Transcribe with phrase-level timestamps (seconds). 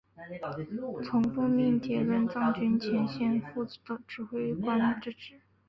[1.03, 5.39] 从父命接任藏军前线副指挥官之职。